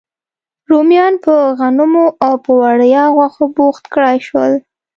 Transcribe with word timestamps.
رومیان 0.69 1.13
په 1.25 1.33
غنمو 1.59 2.05
او 2.25 2.33
په 2.45 2.51
وړیا 2.61 3.03
غوښو 3.15 3.43
بوخت 3.55 3.83
کړای 3.93 4.17
شول. 4.27 4.51